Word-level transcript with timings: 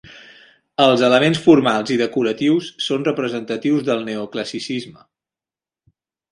Els 0.85 1.03
elements 1.07 1.41
formals 1.47 1.91
i 1.97 1.99
decoratius 2.01 2.71
són 2.87 3.07
representatius 3.11 3.87
del 3.93 4.05
neoclassicisme. 4.11 5.07